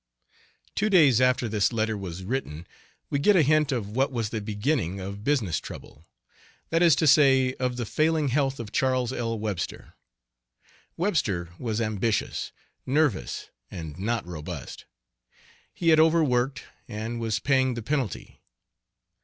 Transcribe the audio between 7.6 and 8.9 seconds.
the failing health of